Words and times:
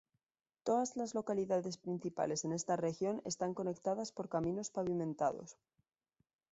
Todas 0.63 0.95
las 0.97 1.13
localidades 1.13 1.77
principales 1.77 2.43
en 2.43 2.53
esta 2.53 2.75
región 2.75 3.21
están 3.23 3.53
conectadas 3.53 4.11
por 4.11 4.29
caminos 4.29 4.71
pavimentados. 4.71 5.57